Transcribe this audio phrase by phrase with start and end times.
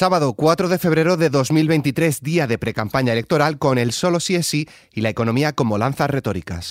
[0.00, 4.46] Sábado 4 de febrero de 2023, día de precampaña electoral con el solo sí es
[4.46, 6.70] sí y la economía como lanzas retóricas.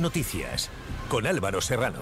[0.00, 0.68] Noticias
[1.08, 2.00] con Álvaro Serrano.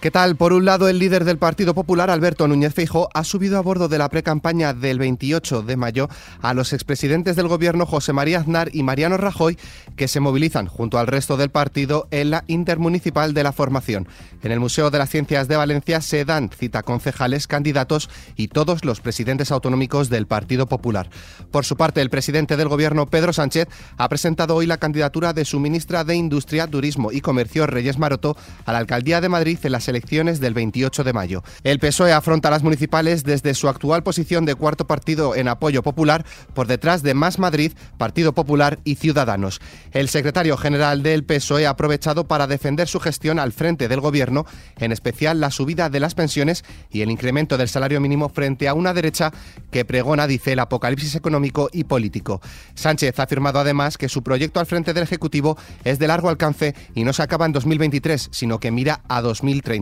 [0.00, 0.36] ¿Qué tal?
[0.36, 3.88] Por un lado, el líder del Partido Popular, Alberto Núñez Feijóo, ha subido a bordo
[3.88, 6.08] de la precampaña del 28 de mayo
[6.40, 9.58] a los expresidentes del gobierno José María Aznar y Mariano Rajoy,
[9.96, 14.06] que se movilizan junto al resto del partido en la intermunicipal de la formación.
[14.44, 18.84] En el Museo de las Ciencias de Valencia se dan cita concejales, candidatos y todos
[18.84, 21.10] los presidentes autonómicos del Partido Popular.
[21.50, 25.44] Por su parte, el presidente del gobierno, Pedro Sánchez, ha presentado hoy la candidatura de
[25.44, 29.72] su ministra de Industria, Turismo y Comercio, Reyes Maroto, a la alcaldía de Madrid en
[29.72, 31.42] las elecciones del 28 de mayo.
[31.64, 36.24] El PSOE afronta las municipales desde su actual posición de cuarto partido en apoyo popular
[36.54, 39.60] por detrás de Más Madrid, Partido Popular y Ciudadanos.
[39.92, 44.46] El secretario general del PSOE ha aprovechado para defender su gestión al frente del gobierno,
[44.78, 48.74] en especial la subida de las pensiones y el incremento del salario mínimo frente a
[48.74, 49.32] una derecha
[49.70, 52.40] que pregona, dice, el apocalipsis económico y político.
[52.74, 56.74] Sánchez ha afirmado además que su proyecto al frente del Ejecutivo es de largo alcance
[56.94, 59.77] y no se acaba en 2023, sino que mira a 2030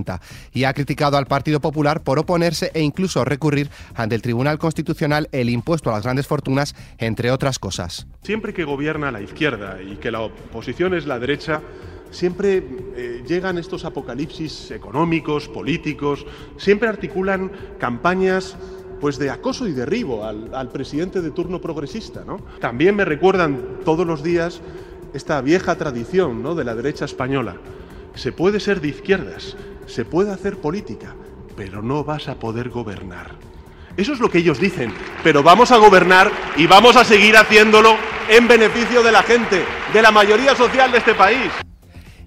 [0.53, 5.29] y ha criticado al Partido Popular por oponerse e incluso recurrir ante el Tribunal Constitucional
[5.33, 8.07] el impuesto a las grandes fortunas, entre otras cosas.
[8.23, 11.61] Siempre que gobierna la izquierda y que la oposición es la derecha,
[12.11, 12.63] siempre
[12.97, 18.57] eh, llegan estos apocalipsis económicos, políticos, siempre articulan campañas
[19.01, 22.25] pues de acoso y derribo al, presidente de turno progresista.
[22.61, 24.63] También me recuerdan todos los días
[25.13, 26.55] esta vieja tradición ¿no?
[26.55, 27.57] de la derecha española.
[28.17, 31.15] Se puede ser de izquierdas, se puede hacer política,
[31.55, 33.33] pero no vas a poder gobernar.
[33.97, 34.93] Eso es lo que ellos dicen,
[35.23, 37.95] pero vamos a gobernar y vamos a seguir haciéndolo
[38.29, 41.66] en beneficio de la gente, de la mayoría social de este país.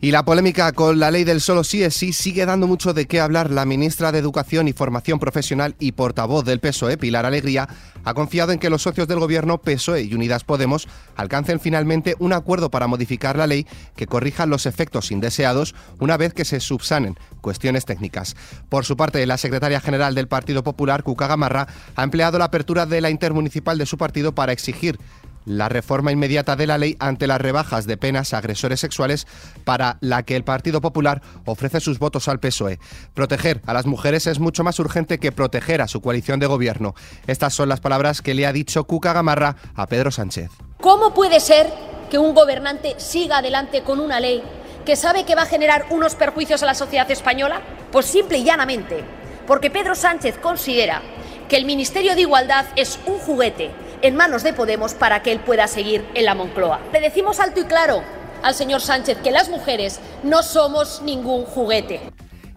[0.02, 3.06] Y la polémica con la ley del solo sí es sí sigue dando mucho de
[3.06, 3.52] qué hablar.
[3.52, 7.68] La ministra de Educación y Formación Profesional y portavoz del PSOE, Pilar Alegría,
[8.06, 12.32] ha confiado en que los socios del gobierno PSOE y Unidas Podemos alcancen finalmente un
[12.32, 13.68] acuerdo para modificar la ley
[13.98, 18.38] que corrija los efectos indeseados una vez que se subsanen cuestiones técnicas.
[18.70, 21.68] Por su parte, la secretaria general del Partido Popular, Cuca Gamarra,
[21.98, 24.98] ha empleado la apertura de la intermunicipal de su partido para exigir
[25.46, 29.28] la reforma inmediata de la ley ante las rebajas de penas a agresores sexuales
[29.64, 32.80] para la que el Partido Popular ofrece sus votos al PSOE.
[33.14, 36.96] Proteger a las mujeres es mucho más urgente que proteger a su coalición de gobierno.
[37.28, 40.52] Estas son las palabras que le ha dicho Cuca Gamarra a Pedro Sánchez.
[40.82, 41.72] ¿Cómo puede ser
[42.10, 44.42] que un gobernante siga adelante con una ley
[44.86, 47.62] que sabe que va a generar unos perjuicios a la sociedad española?
[47.92, 49.04] Pues simple y llanamente,
[49.46, 51.02] porque Pedro Sánchez considera
[51.48, 53.72] que el Ministerio de Igualdad es un juguete
[54.02, 56.80] en manos de Podemos para que él pueda seguir en la Moncloa.
[56.94, 58.04] Le decimos alto y claro
[58.44, 62.02] al señor Sánchez que las mujeres no somos ningún juguete.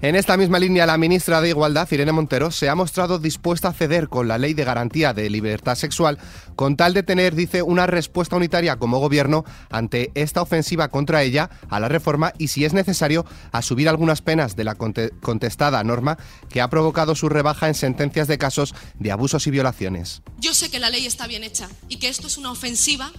[0.03, 3.73] En esta misma línea, la ministra de Igualdad, Irene Montero, se ha mostrado dispuesta a
[3.73, 6.19] ceder con la ley de garantía de libertad sexual
[6.57, 11.51] con tal de tener, dice, una respuesta unitaria como gobierno ante esta ofensiva contra ella,
[11.71, 16.19] a la reforma y, si es necesario, a subir algunas penas de la contestada norma
[16.49, 20.23] que ha provocado su rebaja en sentencias de casos de abusos y violaciones.
[20.41, 23.13] Yo sé que la ley está bien hecha y que esto es una ofensiva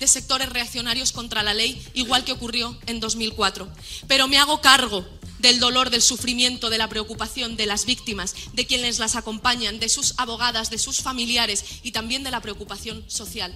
[0.00, 3.68] de sectores reaccionarios contra la ley, igual que ocurrió en 2004.
[4.08, 5.06] Pero me hago cargo
[5.44, 9.90] del dolor, del sufrimiento, de la preocupación de las víctimas, de quienes las acompañan, de
[9.90, 13.52] sus abogadas, de sus familiares y también de la preocupación social.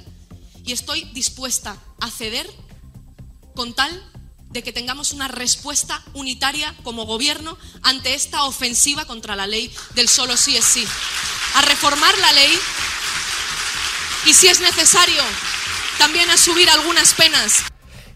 [0.67, 2.47] Y estoy dispuesta a ceder
[3.55, 3.91] con tal
[4.51, 10.11] de que tengamos una respuesta unitaria como gobierno ante esta ofensiva contra la ley del
[10.11, 10.85] solo sí es sí.
[11.55, 12.53] A reformar la ley
[14.27, 15.23] y si es necesario
[15.97, 17.68] también a subir algunas penas.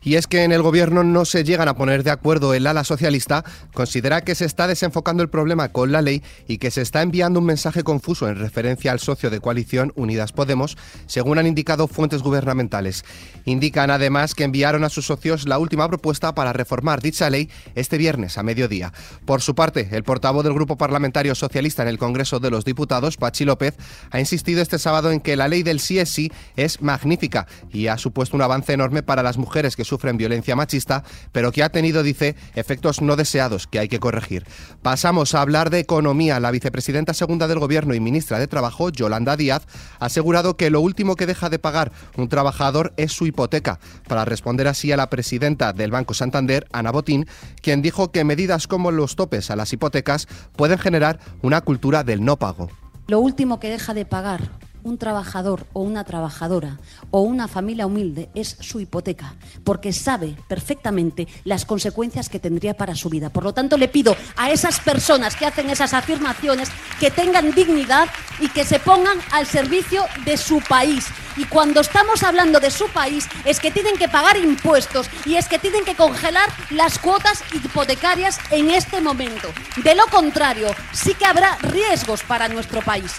[0.02, 2.54] Y es que en el gobierno no se llegan a poner de acuerdo.
[2.54, 6.70] El ala socialista considera que se está desenfocando el problema con la ley y que
[6.70, 10.76] se está enviando un mensaje confuso en referencia al socio de coalición Unidas Podemos,
[11.06, 13.04] según han indicado fuentes gubernamentales.
[13.44, 17.98] Indican además que enviaron a sus socios la última propuesta para reformar dicha ley este
[17.98, 18.92] viernes a mediodía.
[19.24, 23.16] Por su parte, el portavoz del Grupo Parlamentario Socialista en el Congreso de los Diputados,
[23.16, 23.76] Pachi López,
[24.10, 27.88] ha insistido este sábado en que la ley del sí es sí es magnífica y
[27.88, 31.68] ha supuesto un avance enorme para las mujeres que sufren violencia machista, pero que ha
[31.68, 34.46] tenido, dice, efectos no deseados que hay que corregir.
[34.80, 36.40] Pasamos a hablar de economía.
[36.40, 39.66] La vicepresidenta segunda del Gobierno y ministra de Trabajo, Yolanda Díaz,
[40.00, 44.24] ha asegurado que lo último que deja de pagar un trabajador es su hipoteca, para
[44.24, 47.26] responder así a la presidenta del Banco Santander, Ana Botín,
[47.60, 52.24] quien dijo que medidas como los topes a las hipotecas pueden generar una cultura del
[52.24, 52.70] no pago.
[53.08, 56.78] Lo último que deja de pagar un trabajador o una trabajadora
[57.10, 59.34] o una familia humilde es su hipoteca,
[59.64, 63.30] porque sabe perfectamente las consecuencias que tendría para su vida.
[63.30, 66.68] Por lo tanto, le pido a esas personas que hacen esas afirmaciones
[66.98, 68.08] que tengan dignidad
[68.40, 71.06] y que se pongan al servicio de su país.
[71.36, 75.48] Y cuando estamos hablando de su país, es que tienen que pagar impuestos y es
[75.48, 79.48] que tienen que congelar las cuotas hipotecarias en este momento.
[79.82, 83.12] De lo contrario, sí que habrá riesgos para nuestro país.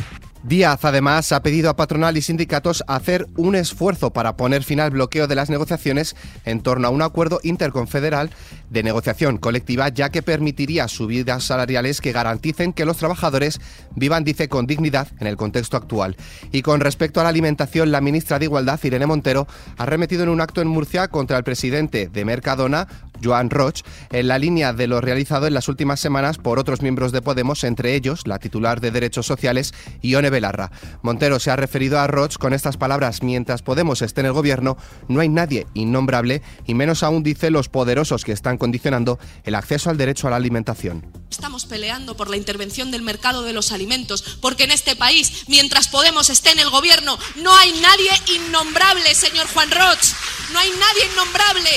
[0.44, 4.92] Díaz, además, ha pedido a patronal y sindicatos hacer un esfuerzo para poner fin al
[4.92, 8.30] bloqueo de las negociaciones en torno a un acuerdo interconfederal
[8.70, 13.62] de negociación colectiva, ya que permitiría subidas salariales que garanticen que los trabajadores
[13.96, 16.18] vivan, dice, con dignidad en el contexto actual.
[16.52, 19.48] Y con respecto a la alimentación, la ministra de Igualdad, Irene Montero,
[19.78, 22.90] ha remetido en un acto en Murcia contra el presidente de Mercadona,
[23.24, 23.82] Joan Roch,
[24.12, 27.64] en la línea de lo realizado en las últimas semanas por otros miembros de Podemos,
[27.64, 30.72] entre ellos la titular de Derechos Sociales, Ione Belarra.
[31.02, 34.78] Montero se ha referido a Roch con estas palabras: mientras Podemos esté en el gobierno,
[35.08, 39.90] no hay nadie innombrable y menos aún dice los poderosos que están condicionando el acceso
[39.90, 41.06] al derecho a la alimentación.
[41.30, 45.88] Estamos peleando por la intervención del mercado de los alimentos, porque en este país, mientras
[45.88, 50.04] Podemos esté en el gobierno, no hay nadie innombrable, señor Juan Roch.
[50.52, 51.70] No hay nadie innombrable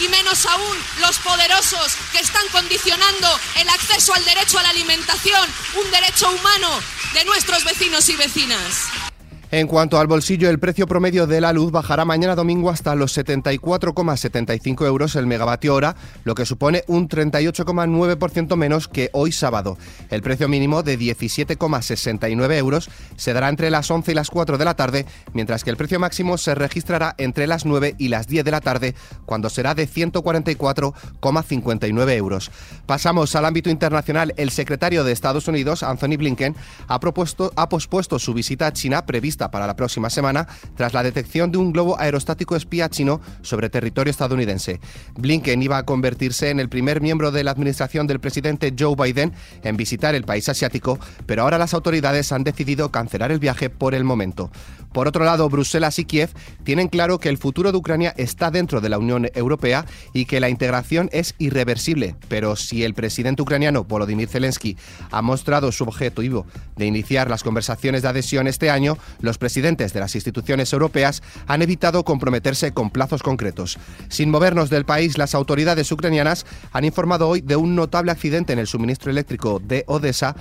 [0.00, 5.48] y menos aún los poderosos que están condicionando el acceso al derecho a la alimentación,
[5.74, 6.68] un derecho humano
[7.12, 9.13] de nuestros vecinos y vecinas.
[9.56, 13.16] En cuanto al bolsillo, el precio promedio de la luz bajará mañana domingo hasta los
[13.16, 19.78] 74,75 euros el megavatio hora, lo que supone un 38,9% menos que hoy sábado.
[20.10, 24.64] El precio mínimo de 17,69 euros se dará entre las 11 y las 4 de
[24.64, 28.44] la tarde, mientras que el precio máximo se registrará entre las 9 y las 10
[28.44, 32.50] de la tarde, cuando será de 144,59 euros.
[32.86, 34.34] Pasamos al ámbito internacional.
[34.36, 36.56] El secretario de Estados Unidos, Anthony Blinken,
[36.88, 40.46] ha, propuesto, ha pospuesto su visita a China prevista para la próxima semana
[40.76, 44.80] tras la detección de un globo aerostático espía chino sobre territorio estadounidense.
[45.16, 49.32] Blinken iba a convertirse en el primer miembro de la administración del presidente Joe Biden
[49.62, 53.94] en visitar el país asiático, pero ahora las autoridades han decidido cancelar el viaje por
[53.94, 54.50] el momento.
[54.94, 56.30] Por otro lado, Bruselas y Kiev
[56.62, 60.38] tienen claro que el futuro de Ucrania está dentro de la Unión Europea y que
[60.38, 64.76] la integración es irreversible, pero si el presidente ucraniano Volodymyr Zelensky
[65.10, 66.46] ha mostrado su objetivo
[66.76, 68.96] de iniciar las conversaciones de adhesión este año,
[69.34, 73.78] los presidentes de las instituciones europeas han evitado comprometerse con plazos concretos.
[74.08, 78.60] Sin movernos del país, las autoridades ucranianas han informado hoy de un notable accidente en
[78.60, 80.36] el suministro eléctrico de Odessa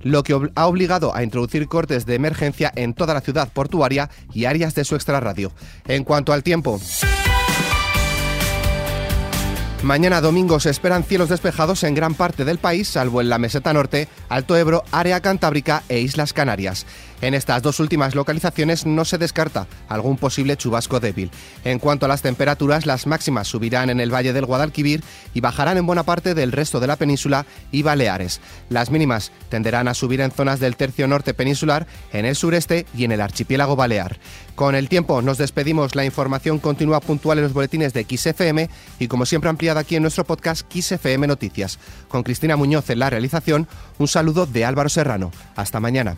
[0.00, 4.46] lo que ha obligado a introducir cortes de emergencia en toda la ciudad portuaria y
[4.46, 5.52] áreas de su extrarradio.
[5.86, 6.80] En cuanto al tiempo.
[9.82, 13.72] Mañana domingo se esperan cielos despejados en gran parte del país, salvo en la meseta
[13.72, 16.84] norte, Alto Ebro, área cantábrica e Islas Canarias.
[17.20, 21.30] En estas dos últimas localizaciones no se descarta algún posible chubasco débil.
[21.64, 25.02] En cuanto a las temperaturas, las máximas subirán en el Valle del Guadalquivir
[25.34, 28.40] y bajarán en buena parte del resto de la península y Baleares.
[28.68, 33.04] Las mínimas tenderán a subir en zonas del tercio norte peninsular, en el sureste y
[33.04, 34.18] en el archipiélago balear.
[34.54, 35.94] Con el tiempo nos despedimos.
[35.94, 38.68] La información continúa puntual en los boletines de XFM
[38.98, 41.78] y como siempre ampliada aquí en nuestro podcast XFM Noticias.
[42.08, 43.68] Con Cristina Muñoz en la realización,
[43.98, 45.30] un saludo de Álvaro Serrano.
[45.56, 46.16] Hasta mañana.